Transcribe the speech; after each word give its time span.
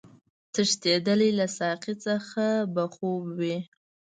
تښتېدلی 0.53 1.29
له 1.39 1.45
ساقي 1.57 1.93
څخه 2.05 2.45
به 2.73 2.83
خوب 2.93 3.23
وي 3.39 3.57